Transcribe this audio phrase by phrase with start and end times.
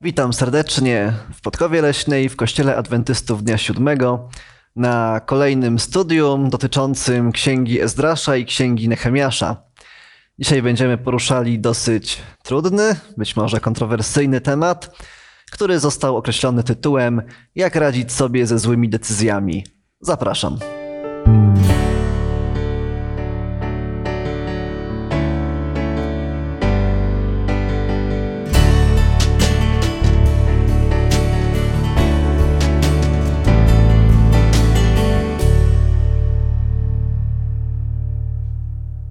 [0.00, 4.28] Witam serdecznie w Podkowie Leśnej w Kościele Adwentystów Dnia Siódmego
[4.76, 9.56] na kolejnym studium dotyczącym Księgi Ezdrasza i Księgi Nehemiasza.
[10.38, 14.96] Dzisiaj będziemy poruszali dosyć trudny, być może kontrowersyjny temat,
[15.50, 17.22] który został określony tytułem
[17.54, 19.66] Jak radzić sobie ze złymi decyzjami.
[20.00, 20.58] Zapraszam.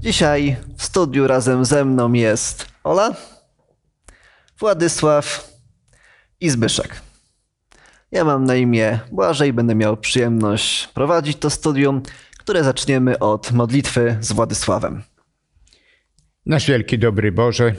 [0.05, 3.16] Dzisiaj w studiu razem ze mną jest Ola,
[4.59, 5.54] Władysław
[6.40, 7.02] i Zbyszek.
[8.12, 12.02] Ja mam na imię Błażej, będę miał przyjemność prowadzić to studium,
[12.40, 15.04] które zaczniemy od modlitwy z Władysławem.
[16.46, 17.74] Nasz wielki dobry Boże,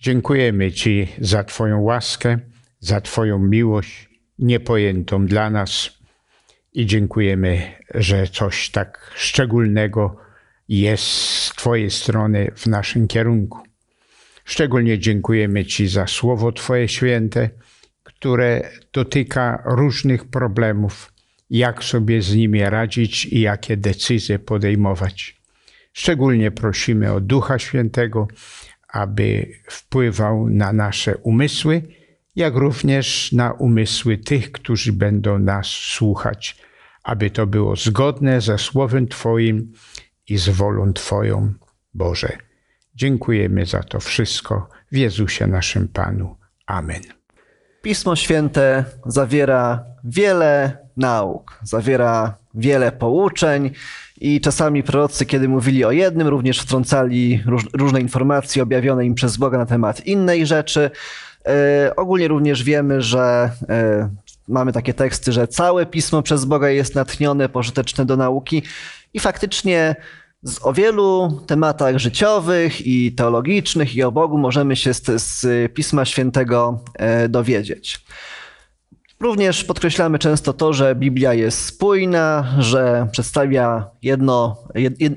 [0.00, 2.38] dziękujemy Ci za Twoją łaskę,
[2.80, 5.90] za Twoją miłość niepojętą dla nas
[6.72, 10.27] i dziękujemy, że coś tak szczególnego
[10.68, 13.58] jest z Twojej strony w naszym kierunku.
[14.44, 17.50] Szczególnie dziękujemy Ci za Słowo Twoje święte,
[18.02, 21.12] które dotyka różnych problemów,
[21.50, 25.40] jak sobie z nimi radzić i jakie decyzje podejmować.
[25.92, 28.28] Szczególnie prosimy o Ducha Świętego,
[28.88, 31.82] aby wpływał na nasze umysły,
[32.36, 36.56] jak również na umysły tych, którzy będą nas słuchać,
[37.02, 39.72] aby to było zgodne ze Słowem Twoim
[40.28, 41.52] i z wolą Twoją,
[41.94, 42.38] Boże.
[42.94, 46.36] Dziękujemy za to wszystko w Jezusie naszym Panu.
[46.66, 47.02] Amen.
[47.82, 53.70] Pismo Święte zawiera wiele nauk, zawiera wiele pouczeń
[54.20, 59.36] i czasami prorocy, kiedy mówili o jednym, również wtrącali róż, różne informacje objawione im przez
[59.36, 60.90] Boga na temat innej rzeczy.
[61.46, 64.08] E, ogólnie również wiemy, że e,
[64.48, 68.62] mamy takie teksty, że całe pismo przez Boga jest natchnione, pożyteczne do nauki
[69.14, 69.96] i faktycznie
[70.42, 76.04] z, o wielu tematach życiowych i teologicznych i o Bogu możemy się z, z Pisma
[76.04, 78.00] Świętego e, dowiedzieć.
[79.20, 84.56] Również podkreślamy często to, że Biblia jest spójna, że przedstawia jedno,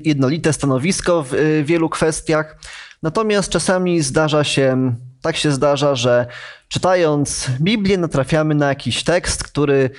[0.04, 2.58] jednolite stanowisko w wielu kwestiach.
[3.02, 6.26] Natomiast czasami zdarza się, tak się zdarza, że
[6.68, 9.90] czytając Biblię natrafiamy na jakiś tekst, który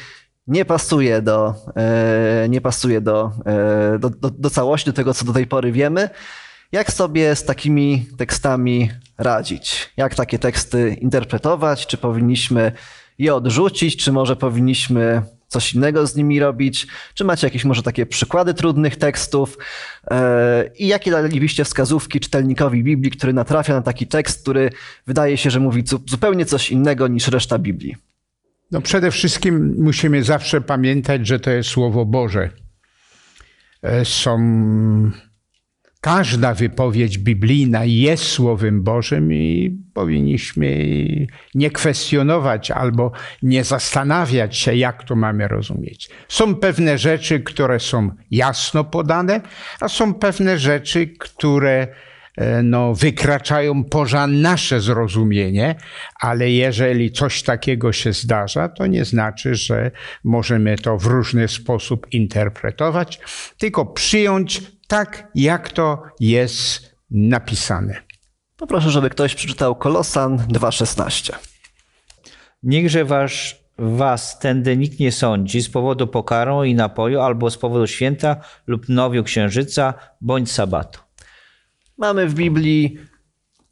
[0.47, 5.25] nie pasuje do, e, nie pasuje do, e, do, do, do całości, do tego, co
[5.25, 6.09] do tej pory wiemy.
[6.71, 9.93] Jak sobie z takimi tekstami radzić?
[9.97, 11.87] Jak takie teksty interpretować?
[11.87, 12.71] Czy powinniśmy
[13.19, 16.87] je odrzucić, czy może powinniśmy coś innego z nimi robić?
[17.13, 19.57] Czy macie jakieś może takie przykłady trudnych tekstów?
[20.11, 24.69] E, I jakie dalibyście wskazówki czytelnikowi Biblii, który natrafia na taki tekst, który
[25.07, 28.12] wydaje się, że mówi zupełnie coś innego niż reszta Biblii?
[28.73, 32.49] No przede wszystkim musimy zawsze pamiętać, że to jest Słowo Boże.
[33.83, 34.37] E, są
[36.01, 40.87] każda wypowiedź biblijna jest Słowem Bożym i powinniśmy
[41.55, 43.11] nie kwestionować albo
[43.43, 46.09] nie zastanawiać się, jak to mamy rozumieć.
[46.27, 49.41] Są pewne rzeczy, które są jasno podane,
[49.79, 51.87] a są pewne rzeczy, które
[52.63, 55.75] no, wykraczają poza nasze zrozumienie,
[56.19, 59.91] ale jeżeli coś takiego się zdarza, to nie znaczy, że
[60.23, 63.19] możemy to w różny sposób interpretować,
[63.57, 68.01] tylko przyjąć tak, jak to jest napisane.
[68.57, 71.33] Poproszę, żeby ktoś przeczytał Kolosan 2,16.
[72.63, 77.87] Niechże wasz was tędy nikt nie sądzi z powodu pokarą i napoju, albo z powodu
[77.87, 78.35] święta
[78.67, 81.02] lub nowiu księżyca, bądź sabatu.
[81.97, 82.97] Mamy w Biblii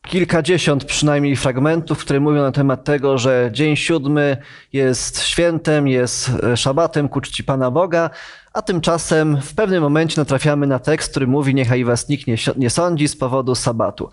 [0.08, 4.38] kilkadziesiąt przynajmniej fragmentów, które mówią na temat tego, że dzień siódmy
[4.74, 8.10] jest świętem, jest e, szabatem ku czci Pana Boga,
[8.54, 12.70] a tymczasem w pewnym momencie natrafiamy na tekst, który mówi niechaj was nikt nie, nie
[12.70, 14.10] sądzi z powodu sabatu.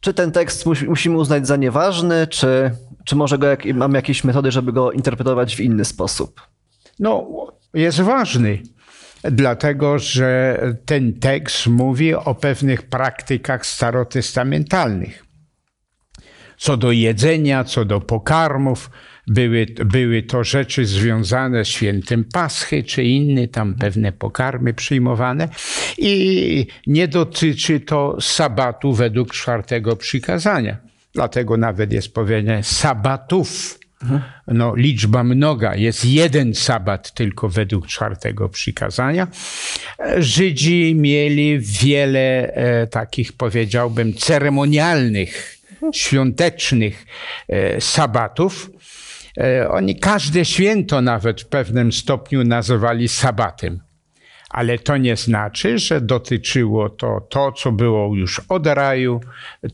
[0.00, 2.70] Czy ten tekst musimy uznać za nieważny, czy,
[3.04, 6.40] czy może go jak, mamy jakieś metody, żeby go interpretować w inny sposób?
[6.98, 7.26] No,
[7.74, 8.62] jest ważny
[9.24, 15.24] dlatego że ten tekst mówi o pewnych praktykach starotestamentalnych.
[16.58, 18.90] Co do jedzenia, co do pokarmów,
[19.26, 25.48] były, były to rzeczy związane z świętem Paschy czy inne tam pewne pokarmy przyjmowane
[25.98, 30.76] i nie dotyczy to sabatu według czwartego przykazania.
[31.14, 33.78] Dlatego nawet jest powiedziane sabatów
[34.48, 39.26] no, liczba mnoga, jest jeden sabat tylko według czwartego przykazania.
[40.18, 45.58] Żydzi mieli wiele e, takich, powiedziałbym, ceremonialnych
[45.94, 47.06] świątecznych
[47.48, 48.70] e, sabatów.
[49.38, 53.91] E, oni każde święto nawet w pewnym stopniu nazywali sabatem
[54.52, 59.20] ale to nie znaczy, że dotyczyło to to, co było już od raju,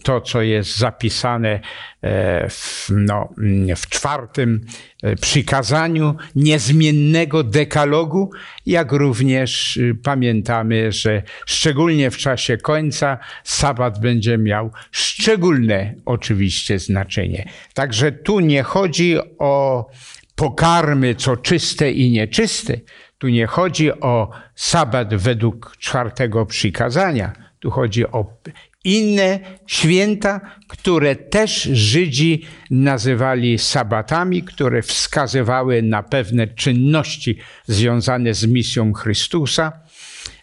[0.03, 1.61] to, co jest zapisane
[2.03, 3.29] e, w, no,
[3.77, 4.61] w czwartym
[5.03, 8.31] e, przykazaniu niezmiennego dekalogu,
[8.67, 17.49] jak również y, pamiętamy, że szczególnie w czasie końca sabat będzie miał szczególne oczywiście znaczenie.
[17.75, 19.87] Także tu nie chodzi o
[20.39, 22.81] pokarmy, co czyste i nieczyste,
[23.19, 27.33] tu nie chodzi o sabat według czwartego przykazania.
[27.61, 28.27] Tu chodzi o
[28.85, 38.93] inne święta, które też Żydzi nazywali sabatami, które wskazywały na pewne czynności związane z misją
[38.93, 39.73] Chrystusa.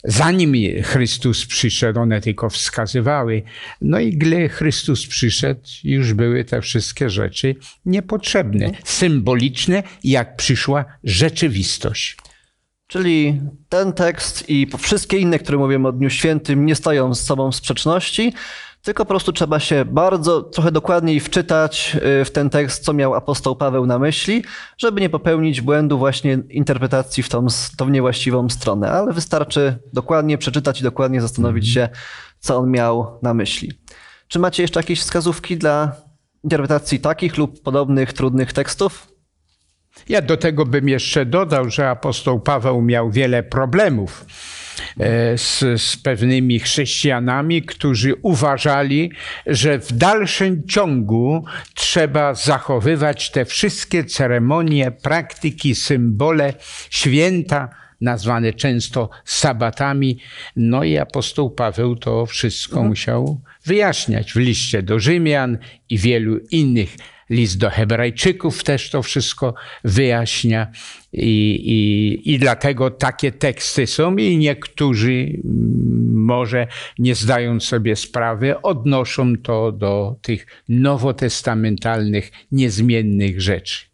[0.04, 3.44] Zanim Chrystus przyszedł, one tylko wskazywały.
[3.81, 7.56] No i gdy Chrystus przyszedł, już były te wszystkie rzeczy
[7.86, 12.18] niepotrzebne, symboliczne, jak przyszła rzeczywistość.
[12.87, 17.51] Czyli ten tekst i wszystkie inne, które mówimy o Dniu Świętym, nie stoją z sobą
[17.51, 18.33] w sprzeczności,
[18.85, 23.13] tylko po prostu trzeba się bardzo, trochę dokładniej wczytać y, w ten tekst, co miał
[23.13, 24.43] apostoł Paweł na myśli,
[24.77, 27.47] żeby nie popełnić błędu właśnie interpretacji w tą,
[27.77, 28.91] tą niewłaściwą stronę.
[28.91, 31.89] Ale wystarczy dokładnie przeczytać i dokładnie zastanowić się,
[32.39, 33.71] co on miał na myśli.
[34.27, 35.95] Czy macie jeszcze jakieś wskazówki dla
[36.43, 39.14] interpretacji takich lub podobnych trudnych tekstów?
[40.09, 44.25] Ja do tego bym jeszcze dodał, że apostoł Paweł miał wiele problemów
[44.99, 49.11] e, z, z pewnymi chrześcijanami, którzy uważali,
[49.45, 56.53] że w dalszym ciągu trzeba zachowywać te wszystkie ceremonie, praktyki, symbole,
[56.89, 57.69] święta,
[58.01, 60.19] nazwane często sabatami.
[60.55, 62.87] No i apostoł Paweł to wszystko mhm.
[62.87, 65.57] musiał wyjaśniać w liście do Rzymian
[65.89, 66.95] i wielu innych
[67.30, 70.72] list do Hebrajczyków też to wszystko wyjaśnia.
[71.13, 76.68] I, i, I dlatego takie teksty są, i niektórzy mm, może
[77.00, 83.86] nie zdając sobie sprawy, odnoszą to do tych nowotestamentalnych, niezmiennych rzeczy.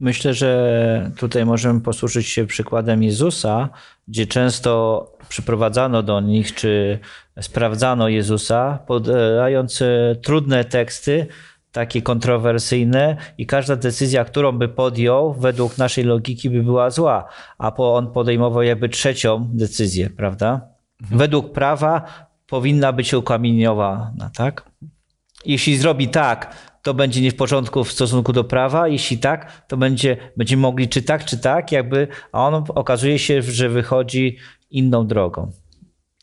[0.00, 3.68] Myślę, że tutaj możemy posłużyć się przykładem Jezusa,
[4.08, 6.98] gdzie często przyprowadzano do nich, czy
[7.40, 9.82] sprawdzano Jezusa, podając
[10.22, 11.26] trudne teksty,
[11.74, 17.28] takie kontrowersyjne i każda decyzja, którą by podjął, według naszej logiki by była zła,
[17.58, 20.60] a on podejmował jakby trzecią decyzję, prawda?
[21.02, 21.18] Mhm.
[21.18, 22.02] Według prawa
[22.46, 24.70] powinna być ukamieniowana, tak?
[25.46, 29.76] Jeśli zrobi tak, to będzie nie w porządku w stosunku do prawa, jeśli tak, to
[29.76, 34.36] będzie, będziemy mogli czy tak, czy tak, jakby, a on okazuje się, że wychodzi
[34.70, 35.50] inną drogą.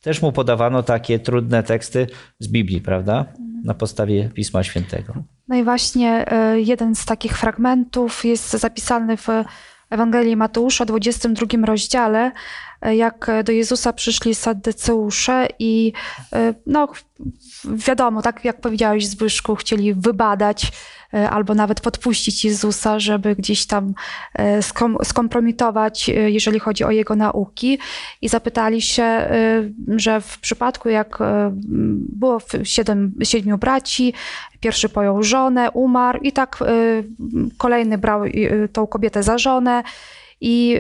[0.02, 2.08] Też mu podawano takie trudne teksty
[2.40, 3.26] z Biblii, prawda?
[3.64, 5.14] Na podstawie Pisma Świętego.
[5.48, 9.28] No i właśnie e, jeden z takich fragmentów jest zapisany w
[9.90, 12.32] Ewangelii Mateusza, 22 rozdziale,
[12.82, 15.94] jak do Jezusa przyszli Saddyceusze i
[16.34, 16.88] e, no,
[17.66, 20.72] wiadomo, tak jak powiedziałeś Zbyszku, chcieli wybadać
[21.14, 23.94] E, albo nawet podpuścić Jezusa, żeby gdzieś tam
[24.34, 24.62] e,
[25.04, 27.80] skompromitować, e, jeżeli chodzi o jego nauki.
[28.22, 29.30] I zapytali się,
[29.88, 31.20] że w przypadku, jak
[32.10, 34.14] było siedem, siedmiu braci,
[34.60, 36.60] pierwszy pojął żonę, umarł, i tak
[37.58, 38.22] kolejny brał
[38.74, 39.84] tą kobietę za żonę.
[40.42, 40.80] I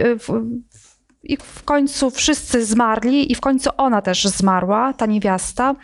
[1.23, 5.75] i w końcu wszyscy zmarli, i w końcu ona też zmarła, ta niewiasta.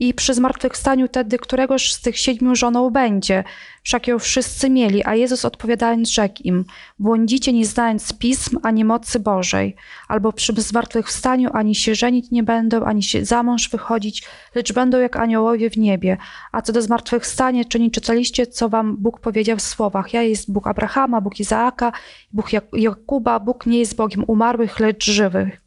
[0.00, 3.44] I przy zmartwychwstaniu wtedy któregoś z tych siedmiu żoną będzie.
[3.82, 6.64] Wszak ją wszyscy mieli, a Jezus odpowiadając rzekł im,
[6.98, 9.76] błądzicie nie znając pism ani mocy Bożej,
[10.08, 15.00] albo przy zmartwychwstaniu ani się żenić nie będą, ani się za mąż wychodzić, lecz będą
[15.00, 16.16] jak aniołowie w niebie.
[16.52, 20.12] A co do zmartwychwstania, czy nie czytaliście, co wam Bóg powiedział w słowach?
[20.12, 21.92] Ja jest Bóg Abrahama, Bóg Izaaka,
[22.32, 25.59] Bóg Jakuba, Bóg nie jest Bogiem umarłych, lecz żywych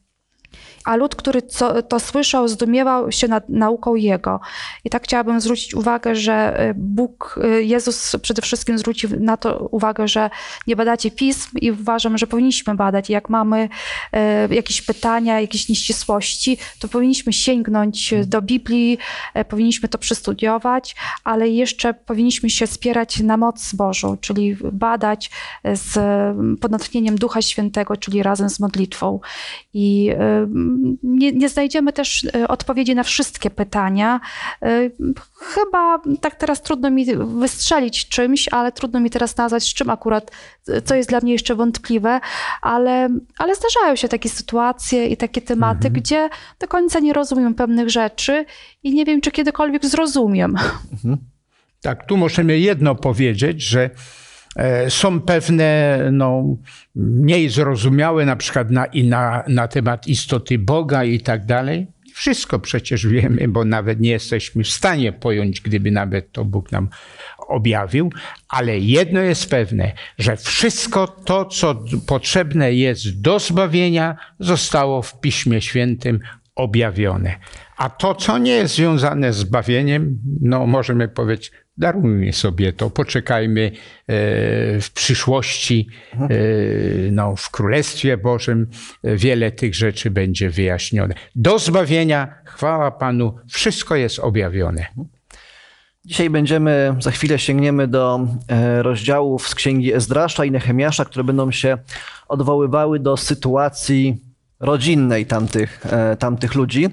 [0.86, 1.42] a lud, który
[1.88, 4.40] to słyszał, zdumiewał się nad nauką Jego.
[4.84, 9.68] I tak chciałabym zwrócić uwagę, że y, Bóg, y, Jezus przede wszystkim zwrócił na to
[9.72, 10.30] uwagę, że
[10.68, 13.10] nie badacie pism i uważam, że powinniśmy badać.
[13.10, 13.70] Jak mamy
[14.50, 18.98] y, jakieś pytania, jakieś nieścisłości, to powinniśmy sięgnąć do Biblii,
[19.50, 25.32] powinniśmy to przystudiować, ale jeszcze powinniśmy się spierać na moc Bożą, czyli badać
[25.74, 26.00] z
[26.60, 29.20] podnatchnieniem Ducha Świętego, czyli razem z modlitwą.
[29.74, 30.12] I
[31.04, 34.20] nie, nie znajdziemy też e, odpowiedzi na wszystkie pytania.
[34.62, 34.90] E,
[35.40, 40.32] chyba tak teraz trudno mi wystrzelić czymś, ale trudno mi teraz nazwać, z czym akurat,
[40.86, 42.20] co jest dla mnie jeszcze wątpliwe,
[42.62, 45.94] ale, ale zdarzają się takie sytuacje i takie tematy, mhm.
[45.94, 48.46] gdzie do końca nie rozumiem pewnych rzeczy
[48.84, 50.56] i nie wiem, czy kiedykolwiek zrozumiem.
[50.92, 51.18] Mhm.
[51.82, 53.90] Tak, tu możemy jedno powiedzieć, że e,
[54.90, 56.58] są pewne no,
[56.96, 61.88] mniej zrozumiałe na przykład na, i na, na temat istoty Boga i tak dalej.
[62.14, 66.90] Wszystko przecież wiemy, bo nawet nie jesteśmy w stanie pojąć, gdyby nawet to Bóg nam
[67.48, 68.12] objawił,
[68.50, 75.62] ale jedno jest pewne, że wszystko to, co potrzebne jest do zbawienia, zostało w Piśmie
[75.62, 76.20] Świętym
[76.56, 77.36] objawione.
[77.78, 83.62] A to, co nie jest związane z zbawieniem, no możemy powiedzieć, darujmy sobie to, poczekajmy
[83.62, 83.72] e,
[84.82, 86.28] w przyszłości, e,
[87.12, 88.68] no, w Królestwie Bożym
[89.04, 91.16] wiele tych rzeczy będzie wyjaśnione.
[91.36, 94.86] Do zbawienia, chwała Panu, wszystko jest objawione.
[96.06, 101.52] Dzisiaj będziemy, za chwilę sięgniemy do e, rozdziałów z księgi Ezdrasza i Nehemiasza, które będą
[101.52, 101.78] się
[102.28, 104.18] odwoływały do sytuacji
[104.60, 105.86] rodzinnej tamtych,
[106.20, 106.90] tamtych ludzi.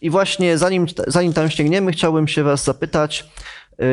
[0.00, 3.28] I właśnie zanim, zanim tam sięgniemy, chciałbym się Was zapytać,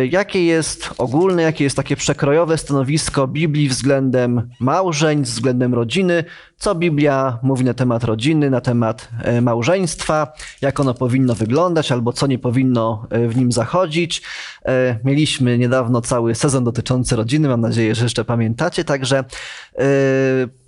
[0.10, 6.24] jakie jest ogólne, jakie jest takie przekrojowe stanowisko Biblii względem małżeństw, względem rodziny,
[6.58, 12.13] co Biblia mówi na temat rodziny, na temat y, małżeństwa, jak ono powinno wyglądać albo
[12.13, 14.22] co nie powinno y, w nim zachodzić.
[15.04, 19.24] Mieliśmy niedawno cały sezon dotyczący rodziny, mam nadzieję, że jeszcze pamiętacie, także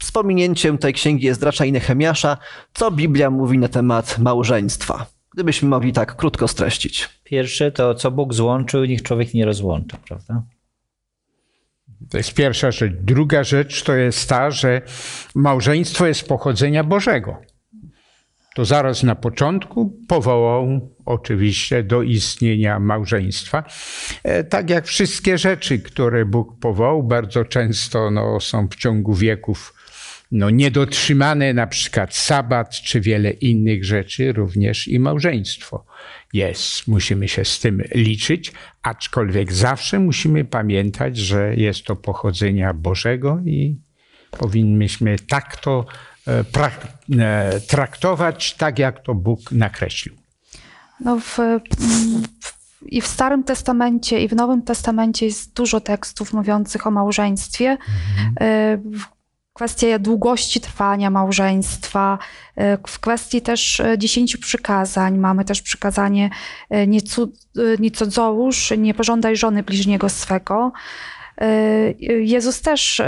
[0.04, 2.38] z pominięciem tej księgi Ezdrasza i Nehemiasza,
[2.74, 5.17] co Biblia mówi na temat małżeństwa.
[5.38, 7.10] Gdybyśmy mogli tak krótko streścić.
[7.24, 10.44] Pierwsze to, co Bóg złączył, niech człowiek nie rozłącza, prawda?
[12.10, 12.94] To jest pierwsza rzecz.
[13.02, 14.82] Druga rzecz to jest ta, że
[15.36, 17.42] małżeństwo jest pochodzenia Bożego.
[18.56, 23.64] To zaraz na początku powołał oczywiście do istnienia małżeństwa.
[24.24, 29.77] E, tak jak wszystkie rzeczy, które Bóg powołał, bardzo często no, są w ciągu wieków
[30.32, 35.86] no, niedotrzymane na przykład sabat czy wiele innych rzeczy, również i małżeństwo
[36.34, 36.88] jest.
[36.88, 38.52] Musimy się z tym liczyć,
[38.84, 43.76] aczkolwiek zawsze musimy pamiętać, że jest to pochodzenia Bożego i
[44.32, 45.86] powinniśmy tak to
[46.28, 46.44] e,
[47.20, 50.16] e, traktować, tak jak to Bóg nakreślił.
[51.00, 51.38] No w,
[52.42, 57.78] w i w Starym Testamencie, i w Nowym Testamencie jest dużo tekstów mówiących o małżeństwie.
[58.18, 59.00] Mhm.
[59.58, 62.18] E, kwestie długości trwania małżeństwa,
[62.56, 65.18] e, w kwestii też e, dziesięciu przykazań.
[65.18, 66.30] Mamy też przykazanie
[66.70, 67.00] e, nie,
[67.80, 70.72] nie cudzołóż, nie pożądaj żony bliźniego swego.
[72.20, 73.02] Jezus też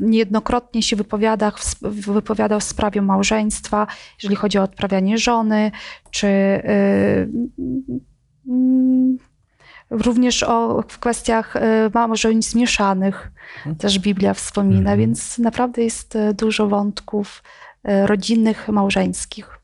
[0.00, 1.52] niejednokrotnie się wypowiada,
[1.82, 3.86] wypowiadał w sprawie małżeństwa,
[4.22, 5.70] jeżeli chodzi o odprawianie żony,
[6.10, 6.28] czy
[9.90, 13.76] Również o, w kwestiach e, małżeństw mieszanych mhm.
[13.76, 14.98] też Biblia wspomina, mhm.
[14.98, 17.42] więc naprawdę jest e, dużo wątków
[17.84, 19.58] e, rodzinnych, małżeńskich.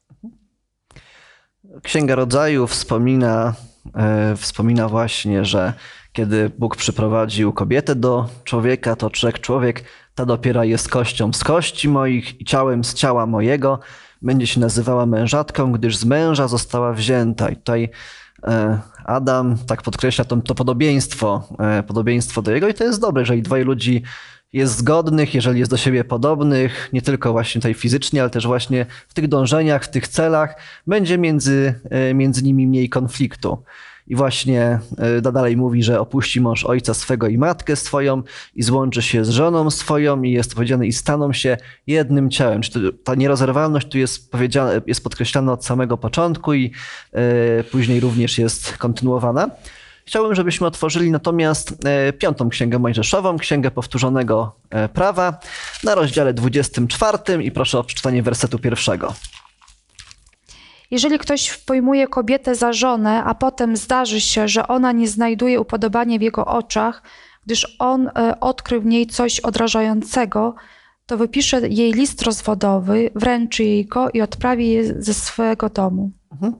[1.82, 3.54] Księga Rodzaju wspomina,
[4.36, 5.72] wspomina właśnie, że
[6.12, 11.88] kiedy Bóg przyprowadził kobietę do człowieka, to człowiek, człowiek ta dopiero jest kością z kości
[11.88, 13.78] moich i ciałem z ciała mojego.
[14.22, 17.48] Będzie się nazywała mężatką, gdyż z męża została wzięta.
[17.48, 17.90] I tutaj
[19.04, 23.42] Adam tak podkreśla to, to podobieństwo, e, podobieństwo do jego i to jest dobre, jeżeli
[23.42, 24.02] dwoje ludzi
[24.52, 28.86] jest zgodnych, jeżeli jest do siebie podobnych, nie tylko właśnie tutaj fizycznie, ale też właśnie
[29.08, 30.56] w tych dążeniach, w tych celach,
[30.86, 33.62] będzie między, e, między nimi mniej konfliktu.
[34.06, 38.22] I właśnie e, dalej mówi, że opuści mąż ojca swego i matkę swoją
[38.54, 41.56] i złączy się z żoną swoją i jest powiedziane i staną się
[41.86, 42.62] jednym ciałem.
[42.62, 46.72] Czy ta nierozerwalność tu jest powiedziana, jest podkreślana od samego początku i
[47.12, 49.50] e, później również jest kontynuowana.
[50.04, 54.56] Chciałbym, żebyśmy otworzyli natomiast e, piątą księgę Mojżeszową, księgę powtórzonego
[54.94, 55.40] prawa,
[55.84, 59.14] na rozdziale 24 i proszę o przeczytanie wersetu pierwszego.
[60.92, 66.18] Jeżeli ktoś pojmuje kobietę za żonę, a potem zdarzy się, że ona nie znajduje upodobania
[66.18, 67.02] w jego oczach,
[67.46, 70.54] gdyż on e, odkrył w niej coś odrażającego,
[71.06, 76.10] to wypisze jej list rozwodowy, wręczy jej go i odprawi je ze swojego domu.
[76.32, 76.54] Mhm.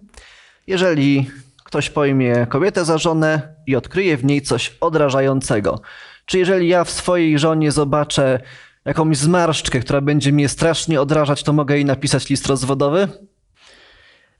[0.66, 1.30] Jeżeli
[1.64, 5.80] ktoś pojmie kobietę za żonę i odkryje w niej coś odrażającego,
[6.26, 8.40] czy jeżeli ja w swojej żonie zobaczę
[8.84, 13.08] jakąś zmarszczkę, która będzie mnie strasznie odrażać, to mogę jej napisać list rozwodowy?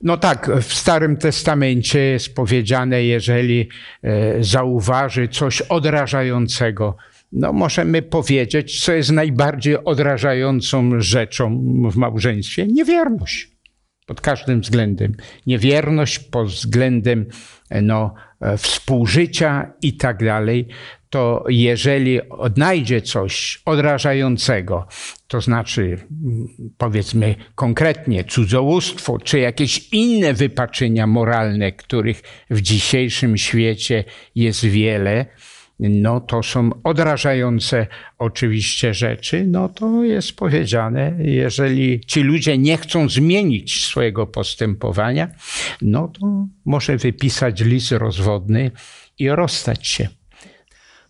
[0.03, 3.69] No tak, w Starym Testamencie jest powiedziane, jeżeli
[4.03, 6.97] e, zauważy coś odrażającego,
[7.33, 12.67] no możemy powiedzieć, co jest najbardziej odrażającą rzeczą w małżeństwie?
[12.67, 13.51] Niewierność.
[14.07, 15.15] Pod każdym względem.
[15.47, 17.27] Niewierność pod względem
[17.83, 20.69] no, e, współżycia i tak dalej.
[21.13, 24.87] To jeżeli odnajdzie coś odrażającego,
[25.29, 25.99] to znaczy
[26.79, 34.05] powiedzmy konkretnie cudzołóstwo, czy jakieś inne wypaczenia moralne, których w dzisiejszym świecie
[34.35, 35.27] jest wiele,
[35.81, 37.87] no to są odrażające
[38.19, 45.29] oczywiście rzeczy, no to jest powiedziane, jeżeli ci ludzie nie chcą zmienić swojego postępowania,
[45.83, 48.71] no to może wypisać list rozwodny
[49.19, 50.22] i rozstać się.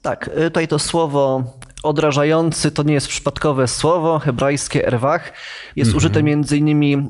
[0.02, 1.42] Tak, y, tutaj to słowo
[1.82, 5.32] odrażający to nie jest przypadkowe słowo, hebrajskie erwach.
[5.76, 5.96] Jest Mhm.
[5.96, 7.00] użyte między innymi e,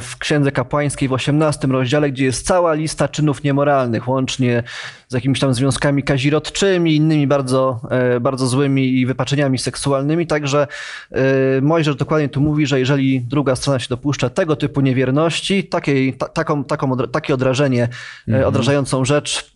[0.00, 4.62] w Księdze Kapłańskiej w 18 rozdziale, gdzie jest cała lista czynów niemoralnych, łącznie
[5.08, 10.26] z jakimiś tam związkami kazirodczymi, innymi bardzo, e, bardzo złymi i wypaczeniami seksualnymi.
[10.26, 10.66] Także
[11.10, 16.14] e, Mojżesz dokładnie tu mówi, że jeżeli druga strona się dopuszcza tego typu niewierności, takiej,
[16.14, 17.88] ta, taką, taką, takie odrażenie,
[18.28, 19.52] e, odrażającą rzecz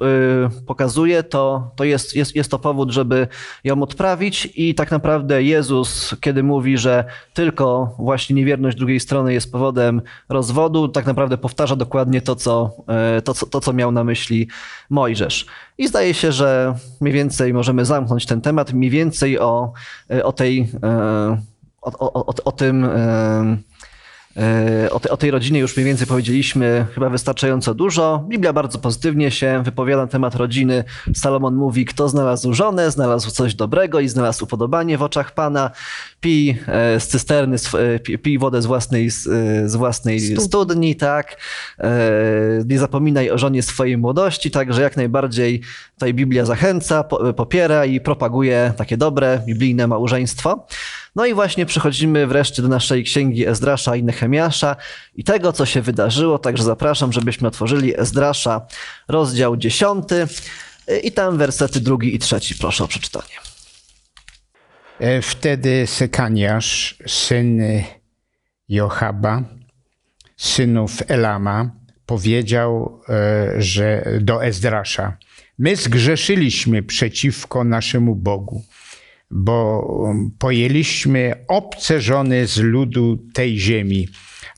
[0.66, 3.28] pokazuje, to, to jest, jest, jest to powód, żeby
[3.64, 7.05] ją odprawić i tak naprawdę Jezus, kiedy mówi, że
[7.35, 13.23] tylko właśnie niewierność drugiej strony jest powodem rozwodu, tak naprawdę powtarza dokładnie to, co, e,
[13.23, 14.49] to, co, to, co miał na myśli
[14.91, 15.47] Mojżesz.
[15.79, 19.73] I zdaje się, że mniej więcej możemy zamknąć ten temat, mniej więcej o,
[20.11, 21.39] e, o tej, e,
[21.83, 22.87] o, o, o, o tym,
[24.91, 28.25] o, te, o tej rodzinie już mniej więcej powiedzieliśmy chyba wystarczająco dużo.
[28.29, 30.85] Biblia bardzo pozytywnie się wypowiada na temat rodziny.
[31.15, 35.71] Salomon mówi, kto znalazł żonę, znalazł coś dobrego i znalazł upodobanie w oczach Pana.
[36.21, 37.57] Pij e, z cysterny,
[37.95, 39.27] e, pi- pij wodę z własnej, z,
[39.75, 40.45] e, własnej Studni.
[40.45, 41.37] studni, tak.
[41.79, 42.01] E,
[42.67, 45.61] Nie zapominaj o żonie swojej młodości, także jak najbardziej
[45.95, 50.67] tutaj Biblia zachęca, po- popiera i propaguje takie dobre, biblijne małżeństwo.
[51.14, 54.76] No i właśnie przechodzimy wreszcie do naszej księgi Ezdrasza i Nehemiasza
[55.14, 58.66] i tego, co się wydarzyło, także zapraszam, żebyśmy otworzyli Ezdrasza,
[59.09, 60.04] rozdział 10
[61.02, 62.54] i tam wersety drugi i trzeci.
[62.54, 63.35] Proszę o przeczytanie.
[64.99, 67.62] E, Wtedy Sekaniasz, syn
[68.69, 69.42] Johaba,
[70.37, 71.71] synów Elama,
[72.07, 75.16] powiedział e, że do Ezdrasza:
[75.59, 78.64] My zgrzeszyliśmy przeciwko naszemu Bogu,
[79.33, 79.85] bo
[80.39, 84.09] pojęliśmy obce żony z ludu tej ziemi,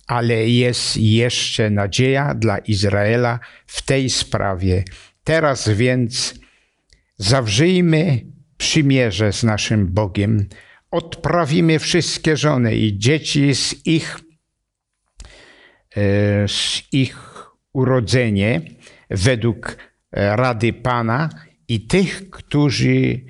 [0.07, 4.85] ale jest jeszcze nadzieja dla Izraela w tej sprawie.
[5.25, 6.35] Teraz więc
[7.17, 10.49] Zawrzyjmy przymierze z naszym Bogiem,
[10.91, 14.21] odprawimy wszystkie żony i dzieci z ich,
[15.97, 18.61] e, z ich urodzenie
[19.11, 19.77] według
[20.13, 21.31] e, rady Pana
[21.69, 23.21] i tych, którzy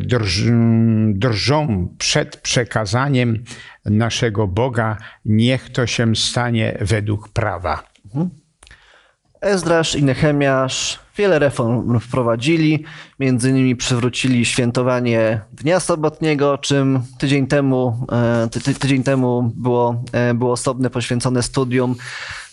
[0.00, 3.44] drż- drżą przed przekazaniem
[3.84, 7.82] naszego Boga, niech to się stanie według prawa.
[9.40, 12.84] Ezdrasz i Nehemiasz wiele reform wprowadzili,
[13.20, 20.34] między innymi przywrócili świętowanie Dnia Sobotniego, czym tydzień temu, e, ty, tydzień temu było, e,
[20.34, 21.94] było osobne poświęcone studium.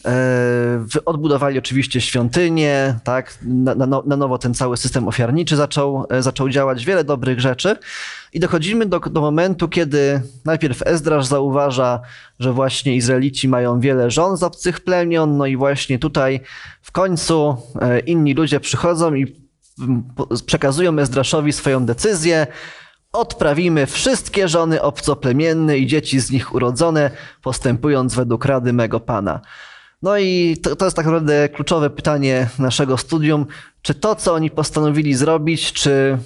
[0.05, 3.37] E, Odbudowali oczywiście świątynię, tak?
[3.41, 7.75] na, na, na nowo ten cały system ofiarniczy zaczął, e, zaczął działać, wiele dobrych rzeczy.
[8.33, 11.99] I dochodzimy do, do momentu, kiedy najpierw Ezdrasz zauważa,
[12.39, 16.41] że właśnie Izraelici mają wiele żon z obcych plemion, no i właśnie tutaj
[16.81, 19.35] w końcu e, inni ludzie przychodzą i
[20.45, 22.47] przekazują Ezdraszowi swoją decyzję.
[23.13, 27.11] Odprawimy wszystkie żony obcoplemienne i dzieci z nich urodzone,
[27.41, 29.41] postępując według rady mego Pana.
[30.01, 33.45] No i to, to jest tak naprawdę kluczowe pytanie naszego studium.
[33.81, 36.17] Czy to, co oni postanowili zrobić, czy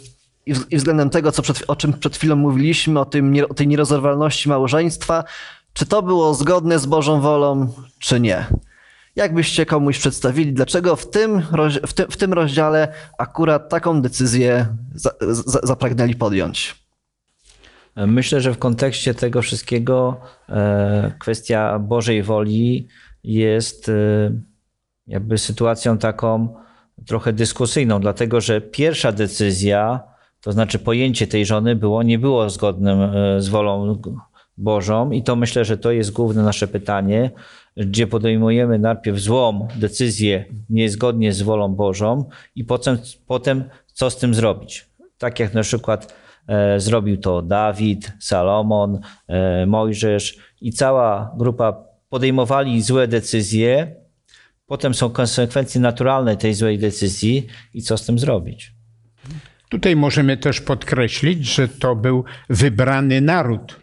[0.46, 3.68] i i względem tego, co przed, o czym przed chwilą mówiliśmy, o, tym, o tej
[3.68, 5.24] nierozerwalności małżeństwa,
[5.74, 8.46] czy to było zgodne z Bożą wolą, czy nie?
[9.16, 11.42] Jak byście komuś przedstawili, dlaczego w tym,
[11.88, 16.86] w tym, w tym rozdziale akurat taką decyzję za, za, zapragnęli podjąć?
[17.96, 22.88] Myślę, że w kontekście tego wszystkiego e, kwestia Bożej woli
[23.34, 24.32] jest e,
[25.08, 26.56] jakby sytuacją taką
[27.06, 30.04] trochę dyskusyjną, dlatego że pierwsza decyzja,
[30.42, 34.02] to znaczy pojęcie tej żony było, nie było zgodnym e, z wolą
[34.58, 37.32] Bożą i to myślę, że to jest główne nasze pytanie,
[37.78, 44.34] gdzie podejmujemy najpierw złą decyzję niezgodnie z wolą Bożą i potem, potem co z tym
[44.34, 44.90] zrobić.
[45.18, 46.16] Tak jak na przykład
[46.48, 53.96] e, zrobił to Dawid, Salomon, e, Mojżesz i cała grupa podejmowali złe decyzje,
[54.66, 58.72] potem są konsekwencje naturalne tej złej decyzji i co z tym zrobić.
[59.70, 63.80] Tutaj możemy też podkreślić, że to był wybrany naród.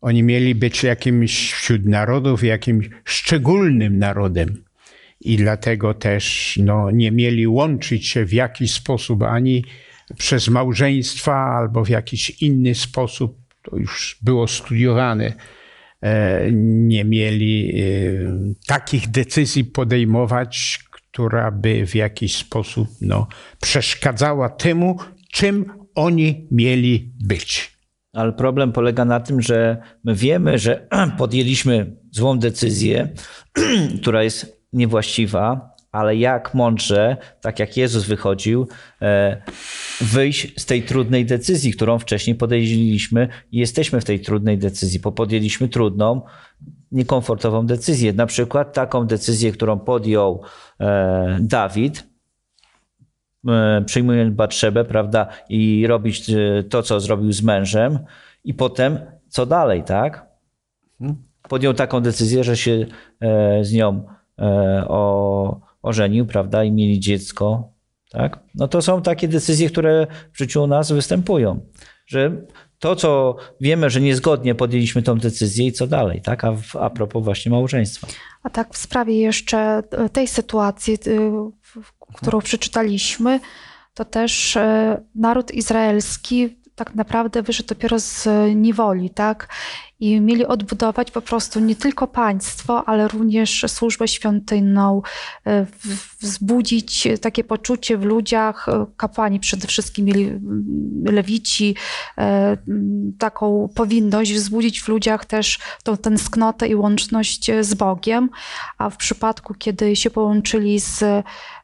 [0.00, 4.64] Oni mieli być jakimś wśród narodów, jakimś szczególnym narodem.
[5.20, 9.64] I dlatego też no, nie mieli łączyć się w jakiś sposób ani
[10.18, 15.32] przez małżeństwa albo w jakiś inny sposób, to już było studiowane,
[16.52, 17.84] nie mieli e,
[18.66, 23.26] takich decyzji podejmować, która by w jakiś sposób no,
[23.60, 24.98] przeszkadzała temu,
[25.32, 27.76] czym oni mieli być.
[28.12, 33.08] Ale problem polega na tym, że my wiemy, że podjęliśmy złą decyzję,
[34.02, 38.68] która jest niewłaściwa, ale jak mądrze, tak jak Jezus wychodził,
[39.02, 39.42] e,
[40.00, 45.12] wyjść z tej trudnej decyzji, którą wcześniej podjęliśmy i jesteśmy w tej trudnej decyzji, bo
[45.12, 46.22] podjęliśmy trudną,
[46.92, 48.12] niekomfortową decyzję.
[48.12, 50.42] Na przykład taką decyzję, którą podjął
[50.80, 52.06] e, Dawid,
[53.48, 56.30] e, przyjmując Batrzebę, prawda, i robić
[56.70, 57.98] to, co zrobił z mężem
[58.44, 58.98] i potem
[59.28, 60.30] co dalej, tak?
[61.48, 62.86] Podjął taką decyzję, że się
[63.62, 64.04] z nią
[64.88, 67.72] o ożenił, prawda, i mieli dziecko,
[68.10, 68.38] tak?
[68.54, 71.60] No to są takie decyzje, które w życiu u nas występują,
[72.06, 72.36] że
[72.78, 76.44] to, co wiemy, że niezgodnie podjęliśmy tą decyzję i co dalej, tak?
[76.44, 78.06] A, w, a propos właśnie małżeństwa.
[78.42, 81.30] A tak w sprawie jeszcze tej sytuacji, y,
[82.14, 83.40] którą przeczytaliśmy,
[83.94, 84.60] to też y,
[85.14, 89.48] naród izraelski tak naprawdę wyszedł dopiero z niewoli, tak?
[90.00, 95.02] I mieli odbudować po prostu nie tylko państwo, ale również służbę świątynną,
[95.46, 95.66] e,
[96.20, 98.68] wzbudzić takie poczucie w ludziach.
[98.68, 101.74] E, kapłani przede wszystkim mm, lewici,
[102.18, 102.56] e,
[103.18, 108.30] taką powinność wzbudzić w ludziach też tą tęsknotę i łączność z Bogiem,
[108.78, 111.04] a w przypadku, kiedy się połączyli z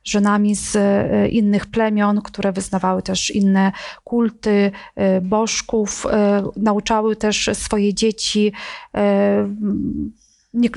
[0.06, 3.72] żonami z e, innych plemion, które wyznawały też inne
[4.04, 8.52] kulty, e, bożków, e, nauczały też swoje dzieci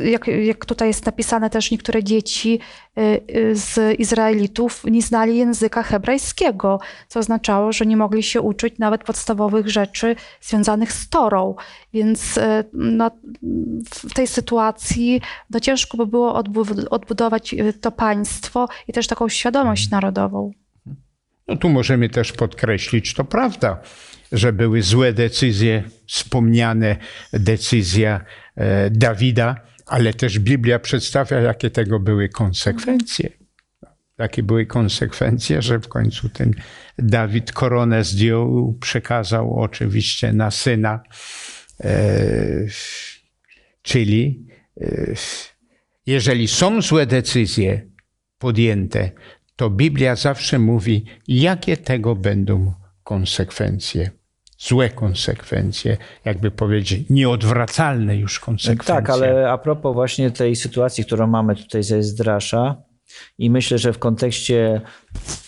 [0.03, 2.59] jak, jak tutaj jest napisane też niektóre dzieci
[2.97, 3.01] y,
[3.35, 9.03] y, z Izraelitów nie znali języka hebrajskiego, co oznaczało, że nie mogli się uczyć nawet
[9.03, 11.55] podstawowych rzeczy związanych z Torą.
[11.93, 12.41] Więc y,
[12.73, 13.11] no,
[13.85, 16.43] w tej sytuacji no, ciężko by było
[16.89, 20.51] odbudować to państwo i też taką świadomość narodową.
[21.47, 23.81] No tu możemy też podkreślić, to prawda,
[24.31, 26.95] że były złe decyzje, wspomniane
[27.33, 28.21] decyzja
[28.55, 33.29] e, Dawida, ale też Biblia przedstawia, jakie tego były konsekwencje.
[34.17, 36.53] Jakie były konsekwencje, że w końcu ten
[36.97, 41.03] Dawid koronę zdjął, przekazał oczywiście na syna.
[41.83, 42.05] E,
[43.81, 44.47] czyli
[44.81, 45.13] e,
[46.05, 47.85] jeżeli są złe decyzje
[48.37, 49.11] podjęte,
[49.55, 52.73] to Biblia zawsze mówi, jakie tego będą
[53.03, 54.18] konsekwencje
[54.59, 58.95] złe konsekwencje, jakby powiedzieć, nieodwracalne już konsekwencje.
[58.95, 62.75] Tak, ale a propos właśnie tej sytuacji, którą mamy tutaj ze Zdrasza
[63.37, 64.81] i myślę, że w kontekście,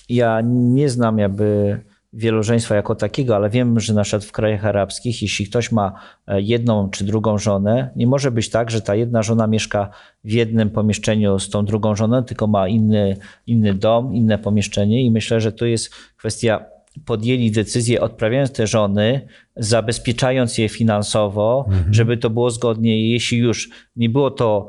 [0.10, 1.80] ja nie znam jakby
[2.14, 5.94] wielożeństwa jako takiego, ale wiem, że na przykład w krajach arabskich, jeśli ktoś ma
[6.28, 9.90] e, jedną czy drugą żonę, nie może być tak, że ta jedna żona mieszka
[10.24, 15.12] w jednym pomieszczeniu z tą drugą żoną, tylko ma inny, inny dom, inne pomieszczenie i
[15.12, 16.66] myślę, że to jest kwestia
[17.06, 21.94] podjęli decyzję, odprawiając te żony, zabezpieczając je finansowo, mhm.
[21.94, 23.12] żeby to było zgodnie.
[23.12, 24.68] Jeśli już nie było to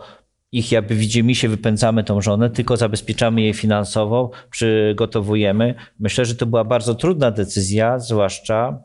[0.52, 5.74] ich jakby widzimy się, wypędzamy tą żonę, tylko zabezpieczamy je finansowo, przygotowujemy.
[6.00, 8.78] Myślę, że to była bardzo trudna decyzja, zwłaszcza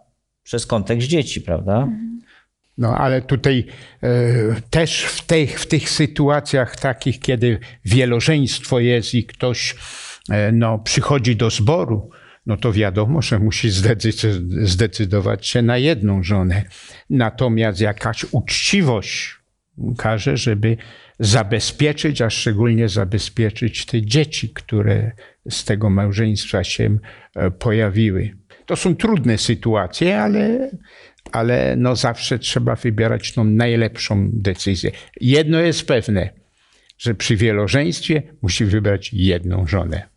[0.43, 1.88] przez kontekst dzieci, prawda?
[2.78, 3.65] No ale tutaj
[4.04, 4.10] e,
[4.69, 9.76] też w tych, w tych sytuacjach takich, kiedy wielożeństwo jest i ktoś
[10.30, 12.10] e, no, przychodzi do zboru,
[12.48, 13.70] no to wiadomo, że musi
[14.62, 16.64] zdecydować się na jedną żonę.
[17.10, 19.36] Natomiast jakaś uczciwość
[19.98, 20.78] każe, żeby
[21.20, 25.12] zabezpieczyć, a szczególnie zabezpieczyć te dzieci, które
[25.50, 26.98] z tego małżeństwa się
[27.36, 28.38] e, pojawiły.
[28.66, 30.72] To są trudne sytuacje, ale,
[31.32, 34.92] ale no zawsze trzeba wybierać tą najlepszą decyzję.
[35.22, 36.30] Jedno jest pewne,
[36.98, 40.10] że przy wielożeństwie musi wybrać jedną żonę.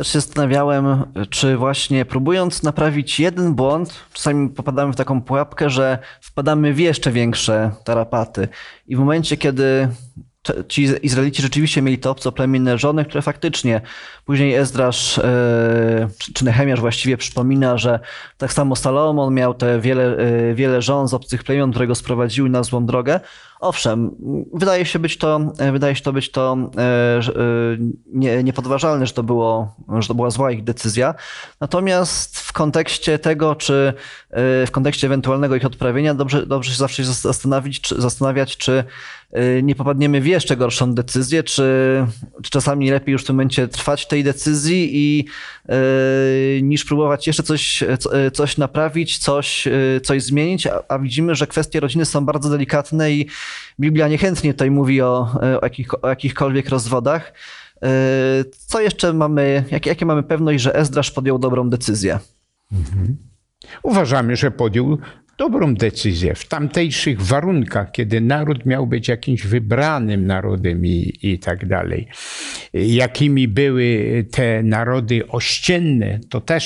[0.00, 5.98] Też się zastanawiałem, czy właśnie próbując naprawić jeden błąd, czasami popadamy w taką pułapkę, że
[6.20, 8.48] wpadamy w jeszcze większe tarapaty.
[8.86, 9.88] I w momencie, kiedy
[10.68, 13.80] ci Izraelici rzeczywiście mieli te obcoplemienne żony, które faktycznie
[14.24, 18.00] później Ezdrasz e, czy Nehemiasz właściwie przypomina, że
[18.38, 22.48] tak samo Salomon miał te wiele, e, wiele żon z obcych plemion, które go sprowadziły
[22.48, 23.20] na złą drogę.
[23.60, 24.16] Owszem,
[24.54, 25.40] wydaje się być to,
[25.72, 27.20] wydaje się to być to e,
[28.06, 31.14] nie, niepodważalne, że to, było, że to była zła ich decyzja.
[31.60, 33.92] Natomiast w kontekście tego, czy
[34.66, 38.84] w kontekście ewentualnego ich odprawienia, dobrze, dobrze się zawsze zastanowić, czy, zastanawiać, czy
[39.62, 41.62] nie popadniemy w jeszcze gorszą decyzję, czy,
[42.42, 45.24] czy czasami lepiej już w tym momencie trwać tej decyzji i
[46.62, 47.84] niż próbować jeszcze coś,
[48.32, 53.26] coś naprawić, coś, y, coś zmienić, a, widzimy, że kwestie rodziny są bardzo delikatne i
[53.80, 55.28] Biblia niechętnie tutaj mówi o,
[55.60, 57.32] o, jakich, o jakichkolwiek rozwodach.
[58.66, 62.18] Co jeszcze mamy, jak, jakie mamy pewność, że Ezdrasz podjął dobrą decyzję?
[62.72, 63.16] Mhm.
[63.82, 64.98] Uważamy, że podjął
[65.40, 71.66] dobrą decyzję w tamtejszych warunkach, kiedy naród miał być jakimś wybranym narodem i, i tak
[71.66, 72.08] dalej.
[72.72, 76.64] Jakimi były te narody ościenne, to też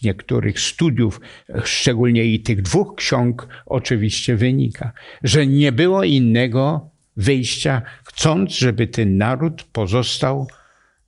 [0.00, 1.20] z niektórych studiów,
[1.64, 9.16] szczególnie i tych dwóch ksiąg, oczywiście wynika, że nie było innego wyjścia, chcąc, żeby ten
[9.16, 10.46] naród pozostał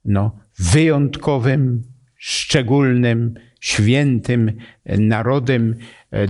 [0.05, 1.83] no, wyjątkowym,
[2.17, 3.33] szczególnym,
[3.65, 4.51] świętym
[4.85, 5.75] narodem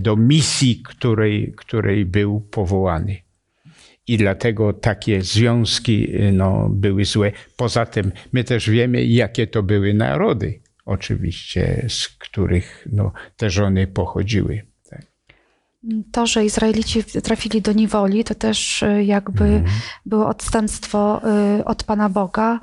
[0.01, 3.17] do misji, której, której był powołany.
[4.07, 7.31] I dlatego takie związki e, no, były złe.
[7.57, 13.87] Poza tym my też wiemy, jakie to były narody, oczywiście, z których no, te żony
[13.87, 14.61] pochodziły.
[14.89, 15.01] Tak.
[16.11, 19.79] To, że Izraelici trafili do niewoli, to też e, jakby mhm.
[20.05, 21.21] było odstępstwo
[21.65, 22.59] od Pana Boga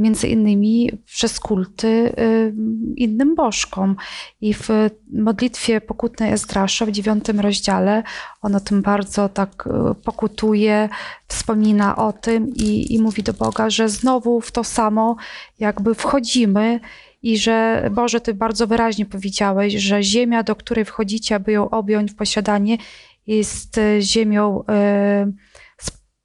[0.00, 2.54] między innymi przez kulty y,
[2.96, 3.96] innym bożkom.
[4.40, 4.68] I w
[5.12, 8.02] modlitwie pokutnej Ezdrasza w dziewiątym rozdziale
[8.42, 10.88] on o tym bardzo tak y, pokutuje,
[11.28, 15.16] wspomina o tym i, i mówi do Boga, że znowu w to samo
[15.58, 16.80] jakby wchodzimy
[17.22, 22.12] i że Boże, Ty bardzo wyraźnie powiedziałeś, że ziemia, do której wchodzicie, aby ją objąć
[22.12, 22.78] w posiadanie,
[23.26, 24.64] jest y, ziemią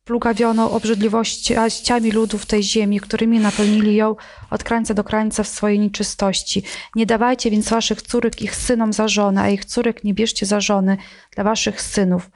[0.10, 4.16] plugawioną obrzydliwościami ludów tej ziemi, którymi napełnili ją
[4.50, 6.64] od krańca do krańca w swojej nieczystości.
[6.96, 10.62] Nie dawajcie więc waszych córek ich synom za żonę, a ich córek nie bierzcie za
[10.62, 10.98] żony
[11.36, 12.30] dla waszych synów.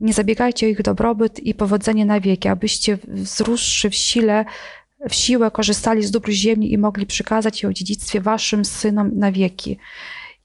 [0.00, 4.44] Nie zabiegajcie o ich dobrobyt i powodzenie na wieki, abyście wzrósłszy w sile,
[5.08, 9.78] w siłę korzystali z dóbr ziemi i mogli przekazać ją dziedzictwie waszym synom na wieki.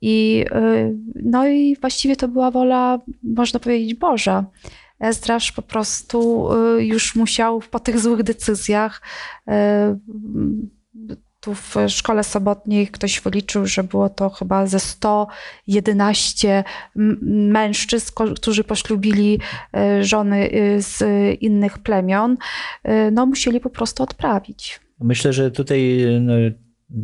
[0.01, 4.45] I, y, no i właściwie to była wola, można powiedzieć, Boża.
[5.03, 9.01] Ezdrasz po prostu y, już musiał po tych złych decyzjach
[9.49, 9.51] y,
[11.39, 16.63] tu w szkole sobotniej ktoś wyliczył, że było to chyba ze 111
[17.31, 19.39] mężczyzn, którzy poślubili
[19.99, 21.03] y, żony z
[21.41, 22.37] innych plemion,
[23.11, 24.79] no musieli po prostu odprawić.
[24.99, 26.33] Myślę, że tutaj no,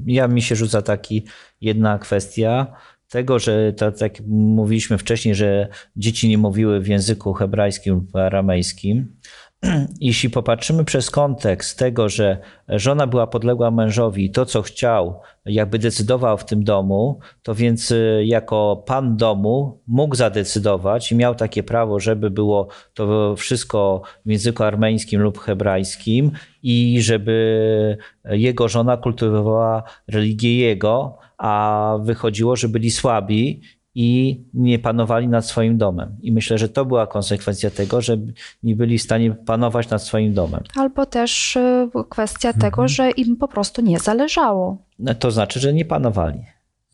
[0.06, 1.26] ja mi się rzuca taki
[1.62, 2.68] jedna kwestia,
[3.10, 9.16] tego, że tak jak mówiliśmy wcześniej, że dzieci nie mówiły w języku hebrajskim lub aramejskim.
[10.02, 15.80] Jeśli popatrzymy przez kontekst tego, że żona była podległa mężowi i to, co chciał, jakby
[15.80, 21.64] decydował w tym domu, to więc y, jako pan domu mógł zadecydować i miał takie
[21.64, 26.32] prawo, żeby było to wszystko w języku armeńskim lub hebrajskim
[26.64, 27.98] i żeby
[28.30, 33.62] jego żona kultywowała religię jego, a wychodziło, że byli słabi
[33.96, 36.18] i nie panowali nad swoim domem.
[36.22, 38.18] I myślę, że to była konsekwencja tego, że
[38.64, 40.64] nie byli w stanie panować nad swoim domem.
[40.76, 42.62] Albo też y, kwestia mhm.
[42.62, 44.86] tego, że im po prostu nie zależało.
[45.00, 46.40] No, to znaczy, że nie panowali.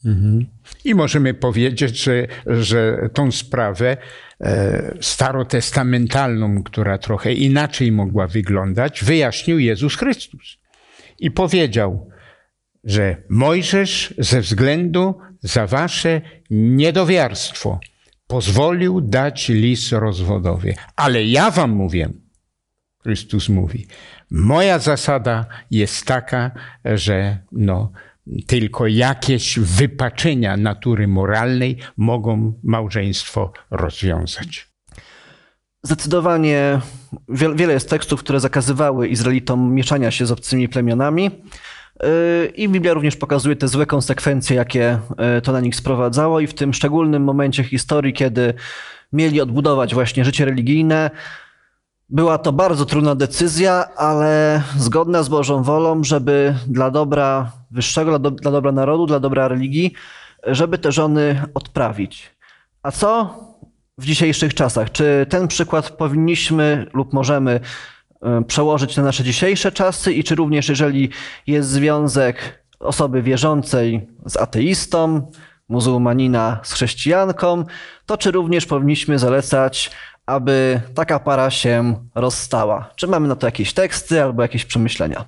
[0.05, 0.45] Mhm.
[0.85, 3.97] I możemy powiedzieć, że, że tą sprawę
[4.41, 10.57] e, starotestamentalną, która trochę inaczej mogła wyglądać, wyjaśnił Jezus Chrystus.
[11.19, 12.09] I powiedział,
[12.85, 17.79] że Mojżesz ze względu za wasze niedowiarstwo
[18.27, 20.73] pozwolił dać lis rozwodowy.
[20.95, 22.09] Ale ja wam mówię,
[23.03, 23.87] Chrystus mówi,
[24.31, 26.51] moja zasada jest taka,
[26.85, 27.91] że no,
[28.47, 34.67] tylko jakieś wypaczenia natury moralnej mogą małżeństwo rozwiązać.
[35.83, 36.81] Zdecydowanie
[37.29, 41.31] wiele jest tekstów, które zakazywały Izraelitom mieszania się z obcymi plemionami.
[42.03, 44.99] Yy, I Biblia również pokazuje te złe konsekwencje, jakie
[45.35, 48.53] yy, to na nich sprowadzało, i w tym szczególnym momencie historii, kiedy
[49.13, 51.11] mieli odbudować właśnie życie religijne,
[52.09, 58.31] była to bardzo trudna decyzja, ale zgodna z Bożą wolą, żeby dla dobra wyższego, dla,
[58.31, 59.93] dla dobra narodu, dla dobra religii,
[60.43, 62.35] żeby te żony odprawić.
[62.83, 63.39] A co
[63.97, 64.91] w dzisiejszych czasach?
[64.91, 67.59] Czy ten przykład powinniśmy lub możemy
[68.47, 71.09] przełożyć na nasze dzisiejsze czasy i czy również jeżeli
[71.47, 75.31] jest związek osoby wierzącej z ateistą,
[75.69, 77.63] muzułmanina z chrześcijanką,
[78.05, 79.91] to czy również powinniśmy zalecać,
[80.25, 82.89] aby taka para się rozstała?
[82.95, 85.25] Czy mamy na to jakieś teksty albo jakieś przemyślenia?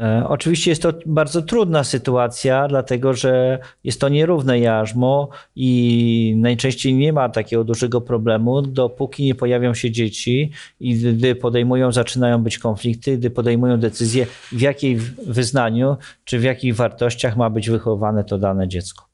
[0.00, 6.94] E, Oczywiście jest to bardzo trudna sytuacja, dlatego że jest to nierówne jarzmo i najczęściej
[6.94, 12.58] nie ma takiego dużego problemu, dopóki nie pojawią się dzieci i gdy podejmują, zaczynają być
[12.58, 18.38] konflikty, gdy podejmują decyzję, w jakiej wyznaniu czy w jakich wartościach ma być wychowane to
[18.38, 19.04] dane dziecko.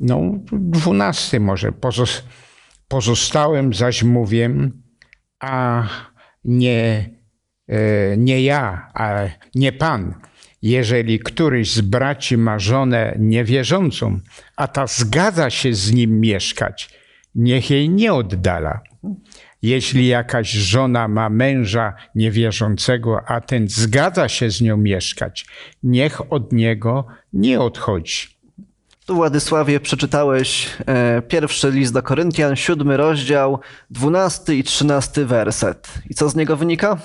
[0.00, 0.20] No,
[0.52, 1.72] dwunasty może.
[1.72, 2.22] Pozos-
[2.88, 4.50] pozostałem zaś mówię,
[5.40, 5.82] a
[6.44, 7.10] nie,
[8.16, 9.24] nie ja, a
[9.54, 10.14] nie Pan.
[10.62, 14.20] Jeżeli któryś z braci ma żonę niewierzącą,
[14.56, 16.90] a ta zgadza się z nim mieszkać,
[17.34, 18.80] niech jej nie oddala.
[19.62, 25.46] Jeśli jakaś żona ma męża niewierzącego, a ten zgadza się z nią mieszkać,
[25.82, 28.36] niech od niego nie odchodzi.
[29.06, 33.58] Tu, Władysławie, przeczytałeś e, pierwszy list do Koryntian, siódmy rozdział,
[33.90, 35.88] dwunasty i trzynasty werset.
[36.10, 36.98] I co z niego wynika?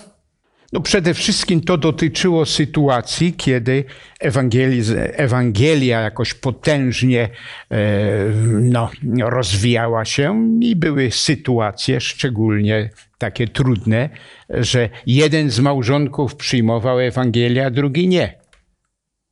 [0.74, 3.84] No przede wszystkim to dotyczyło sytuacji, kiedy
[5.18, 7.30] Ewangelia jakoś potężnie
[7.72, 7.78] e,
[8.62, 14.10] no, rozwijała się i były sytuacje szczególnie takie trudne,
[14.50, 18.42] że jeden z małżonków przyjmował Ewangelię, a drugi nie.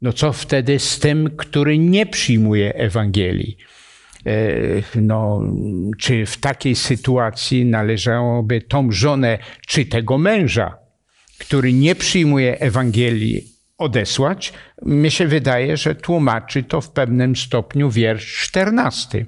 [0.02, 3.58] No co wtedy z tym, który nie przyjmuje Ewangelii?
[4.26, 5.42] E, No,
[6.00, 10.89] czy w takiej sytuacji należałoby tą żonę czy tego męża,
[11.40, 13.48] który nie przyjmuje Ewangelii,
[13.78, 14.54] odesłać?
[14.86, 19.26] Mi się wydaje, że tłumaczy to w pewnym stopniu wiersz 14.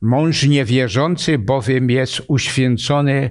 [0.00, 3.30] Mąż niewierzący bowiem jest uświęcony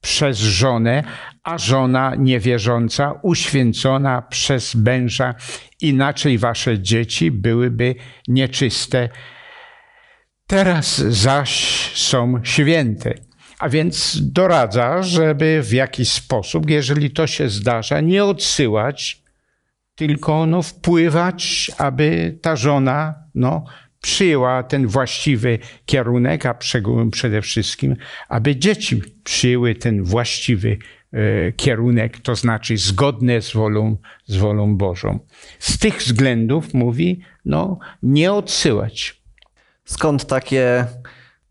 [0.00, 1.04] przez żonę,
[1.42, 5.34] a żona niewierząca uświęcona przez męża,
[5.80, 7.94] inaczej wasze dzieci byłyby
[8.28, 9.08] nieczyste.
[10.46, 11.50] Teraz zaś
[11.94, 13.14] są święte.
[13.58, 19.22] A więc doradza, żeby w jakiś sposób, jeżeli to się zdarza, nie odsyłać,
[19.94, 23.64] tylko no, wpływać, aby ta żona no,
[24.00, 26.54] przyjęła ten właściwy kierunek, a
[27.10, 27.96] przede wszystkim,
[28.28, 30.78] aby dzieci przyjęły ten właściwy
[31.12, 35.18] e, kierunek, to znaczy zgodne z wolą, z wolą Bożą.
[35.58, 39.22] Z tych względów mówi, no, nie odsyłać.
[39.84, 40.86] Skąd takie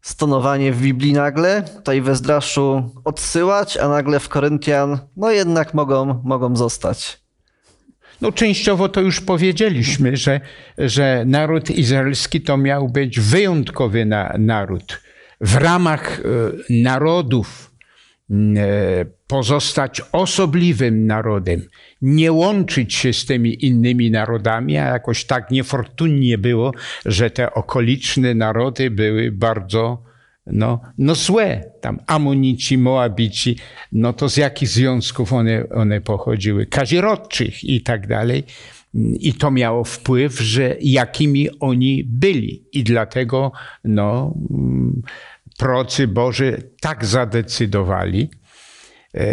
[0.04, 1.63] stonowanie w Biblii nagle?
[1.76, 7.24] Tutaj w Ezdraszu odsyłać, a nagle w Koryntian, no jednak mogą, mogą zostać.
[8.22, 10.42] No, częściowo to już powiedzieliśmy, że,
[10.78, 15.02] że naród izraelski to miał być wyjątkowy na, naród.
[15.42, 16.24] W ramach e,
[16.70, 17.73] narodów
[19.28, 21.62] pozostać osobliwym narodem,
[22.02, 26.74] nie łączyć się z tymi innymi narodami, a jakoś tak niefortunnie było,
[27.06, 30.04] że te okoliczne narody były bardzo
[30.48, 31.72] no, no złe.
[31.82, 33.58] Tam Amonici, Moabici,
[33.92, 36.66] no to z jakich związków one, one pochodziły?
[36.66, 38.44] Kazirodczych i tak dalej.
[39.20, 42.64] I to miało wpływ, że jakimi oni byli.
[42.74, 43.52] I dlatego
[43.84, 45.02] no, mm,
[45.58, 48.30] procy Boży tak zadecydowali,
[49.13, 49.28] e,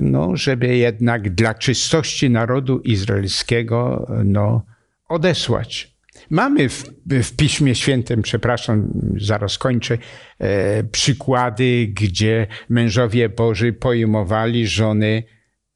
[0.00, 4.62] no, żeby jednak dla czystości narodu izraelskiego no,
[5.08, 5.96] odesłać.
[6.30, 9.98] Mamy w, w Piśmie Świętym, przepraszam, zaraz kończę,
[10.38, 15.22] e, przykłady, gdzie mężowie Boży pojmowali żony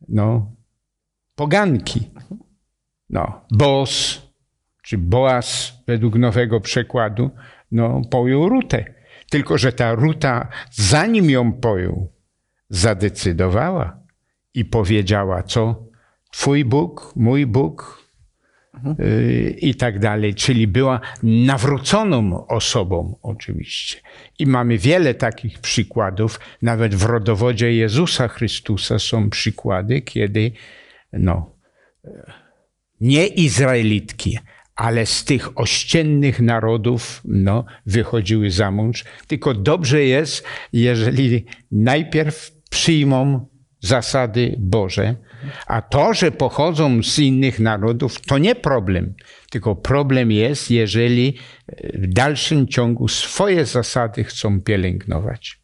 [0.09, 0.53] no,
[1.35, 2.11] poganki.
[3.11, 4.23] No, Boaz,
[4.83, 7.31] czy Boaz według nowego przekładu,
[7.73, 9.00] no, pojął Rutę.
[9.31, 12.13] Tylko, że ta Ruta, zanim ją pojął,
[12.69, 13.99] zadecydowała
[14.55, 15.87] i powiedziała, co?
[16.33, 18.01] Twój Bóg, mój Bóg,
[19.01, 24.01] y, i tak dalej, czyli była nawróconą osobą oczywiście.
[24.39, 30.53] I mamy wiele takich przykładów, nawet w rodowodzie Jezusa Chrystusa są przykłady, kiedy
[31.13, 31.57] no,
[33.01, 34.39] nie Izraelitki,
[34.81, 39.05] ale z tych ościennych narodów no, wychodziły za mąż.
[39.27, 43.47] Tylko dobrze jest, jeżeli najpierw przyjmą
[43.81, 45.15] zasady Boże,
[45.67, 49.15] a to, że pochodzą z innych narodów, to nie problem.
[49.51, 51.37] Tylko problem jest, jeżeli
[51.95, 55.60] w dalszym ciągu swoje zasady chcą pielęgnować.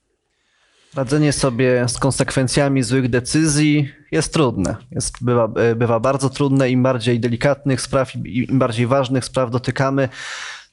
[0.95, 4.77] Radzenie sobie z konsekwencjami złych decyzji jest trudne.
[4.91, 6.71] Jest, bywa, bywa bardzo trudne.
[6.71, 10.09] Im bardziej delikatnych spraw, im bardziej ważnych spraw dotykamy,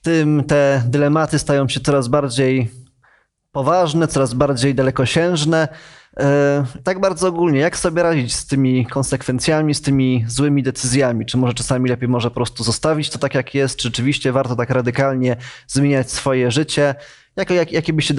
[0.02, 2.70] tym te dylematy stają się coraz bardziej
[3.52, 5.68] poważne, coraz bardziej dalekosiężne.
[6.20, 11.26] E, tak bardzo ogólnie, jak sobie radzić z tymi konsekwencjami, z tymi złymi decyzjami?
[11.26, 13.76] Czy może czasami lepiej może po prostu zostawić to tak, jak jest?
[13.76, 15.36] Czy rzeczywiście warto tak radykalnie
[15.66, 16.94] zmieniać swoje życie?
[17.36, 18.14] Jak, jak, jakie, byście,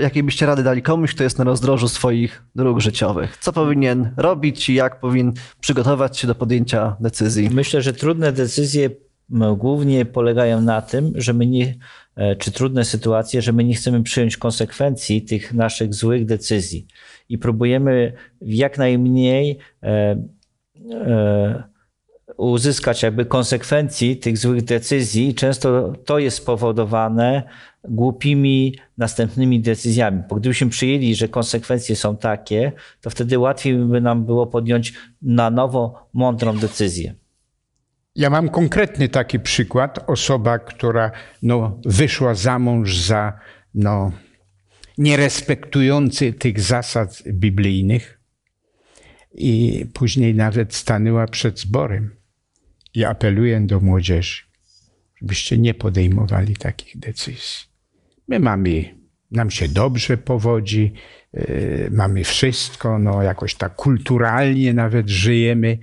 [0.00, 3.36] jakie byście rady dali komuś, kto jest na rozdrożu swoich dróg życiowych?
[3.40, 7.50] Co powinien robić i jak powinien przygotować się do podjęcia decyzji?
[7.50, 8.90] Myślę, że trudne decyzje
[9.56, 11.74] głównie polegają na tym, że my nie,
[12.38, 16.86] czy trudne sytuacje, że my nie chcemy przyjąć konsekwencji tych naszych złych decyzji
[17.28, 20.16] i próbujemy jak najmniej e,
[20.92, 21.62] e,
[22.36, 25.34] uzyskać jakby konsekwencji tych złych decyzji.
[25.34, 27.42] Często to jest spowodowane
[27.84, 30.22] głupimi następnymi decyzjami.
[30.28, 35.50] Bo gdybyśmy przyjęli, że konsekwencje są takie, to wtedy łatwiej by nam było podjąć na
[35.50, 37.14] nowo mądrą decyzję.
[38.14, 40.10] Ja mam konkretny taki przykład.
[40.10, 41.10] Osoba, która
[41.42, 43.38] no, wyszła za mąż za
[43.74, 44.12] no,
[44.98, 48.20] nierespektujący tych zasad biblijnych
[49.34, 52.16] i później nawet stanęła przed zborem.
[52.94, 54.42] I apeluję do młodzieży,
[55.20, 57.70] żebyście nie podejmowali takich decyzji.
[58.28, 58.94] My mamy,
[59.30, 60.92] nam się dobrze powodzi,
[61.32, 65.78] yy, mamy wszystko, no jakoś tak kulturalnie nawet żyjemy,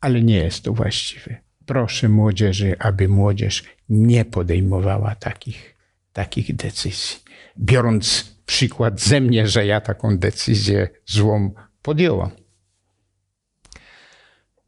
[0.00, 1.36] ale nie jest to właściwe.
[1.66, 5.76] Proszę młodzieży, aby młodzież nie podejmowała takich,
[6.12, 7.16] takich decyzji.
[7.58, 12.30] Biorąc przykład ze mnie, że ja taką decyzję złą podjąłam.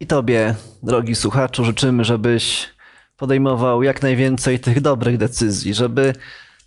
[0.01, 2.68] I Tobie, drogi słuchaczu, życzymy, żebyś
[3.16, 6.14] podejmował jak najwięcej tych dobrych decyzji, żeby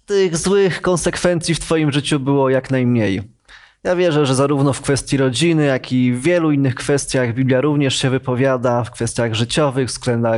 [0.06, 3.35] tych złych konsekwencji w Twoim życiu było jak najmniej.
[3.86, 7.96] Ja wierzę, że zarówno w kwestii rodziny, jak i w wielu innych kwestiach Biblia również
[7.98, 9.90] się wypowiada, w kwestiach życiowych,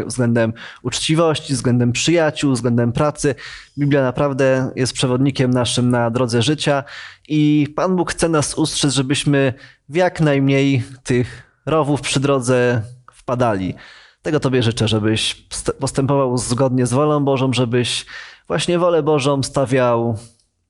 [0.08, 3.36] względem, uczciwości, względem przyjaciół, względem pracy.
[3.78, 6.84] Biblia naprawdę jest przewodnikiem naszym na drodze życia
[7.28, 9.54] i Pan Bóg chce nas ustrzec, żebyśmy
[9.89, 12.82] w jak najmniej tych rowów przy drodze
[13.14, 13.74] wpadali.
[14.22, 15.48] Tego Tobie życzę, żebyś
[15.80, 18.06] postępował zgodnie z wolą Bożą, żebyś
[18.48, 20.18] właśnie wolę Bożą stawiał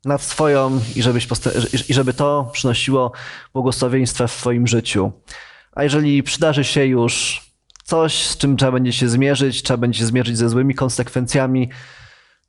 [0.07, 1.27] nad swoją i, żebyś
[1.89, 3.11] i żeby to przynosiło
[3.53, 5.11] błogosławieństwa w Twoim życiu.
[5.71, 7.41] A jeżeli przydarzy się już
[7.83, 11.69] coś, z czym trzeba będzie się zmierzyć, trzeba będzie się zmierzyć ze złymi konsekwencjami,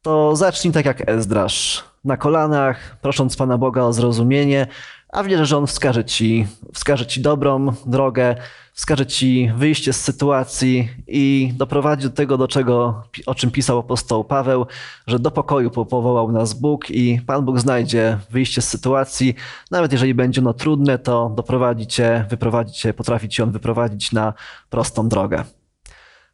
[0.03, 4.67] to zacznij tak jak Ezdrasz, na kolanach, prosząc Pana Boga o zrozumienie,
[5.13, 8.37] a wierzę, że On wskaże ci, wskaże ci dobrą drogę,
[8.73, 14.25] wskaże ci wyjście z sytuacji i doprowadzi do tego, do czego, o czym pisał apostoł
[14.25, 14.67] Paweł,
[15.07, 19.35] że do pokoju powołał nas Bóg i Pan Bóg znajdzie wyjście z sytuacji.
[19.71, 24.35] Nawet jeżeli będzie ono trudne, to doprowadzi cię, wyprowadzi cię, potrafi ci On wyprowadzić na
[24.71, 25.45] prostą drogę.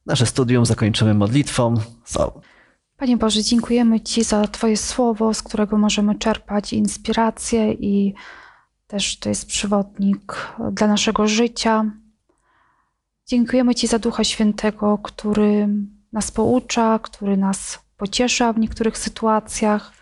[0.07, 1.75] Nasze studium zakończymy modlitwą.
[2.05, 2.41] So.
[2.97, 8.15] Panie Boże, dziękujemy Ci za Twoje słowo, z którego możemy czerpać inspirację i
[8.87, 10.37] też to jest przewodnik
[10.73, 11.85] dla naszego życia.
[13.27, 15.69] Dziękujemy Ci za Ducha Świętego, który
[16.13, 19.93] nas poucza, który nas pociesza w niektórych sytuacjach.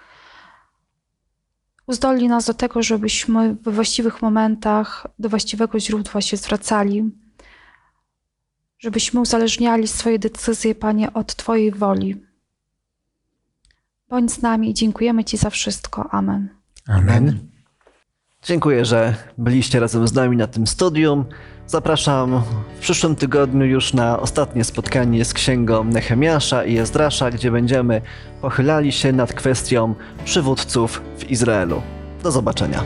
[1.87, 7.11] Uzdolni nas do tego, żebyśmy we właściwych momentach do właściwego źródła się zwracali,
[8.79, 12.23] żebyśmy uzależniali swoje decyzje, Panie, od Twojej woli.
[14.09, 16.09] Bądź z nami i dziękujemy Ci za wszystko.
[16.11, 16.49] Amen.
[16.87, 17.52] Amen.
[18.45, 21.25] Dziękuję, że byliście razem z nami na tym studium.
[21.67, 22.43] Zapraszam
[22.77, 28.03] w przyszłym tygodniu już na ostatnie spotkanie z księgą Nehemiasza i Ezdrasza, gdzie będziemy
[28.41, 31.83] pochylali się nad kwestią przywódców w Izraelu.
[32.23, 32.85] Do zobaczenia.